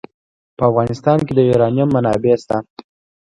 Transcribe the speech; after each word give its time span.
په 0.57 0.63
افغانستان 0.71 1.17
کې 1.25 1.33
د 1.35 1.39
یورانیم 1.49 1.89
منابع 1.95 2.35
شته. 2.41 2.57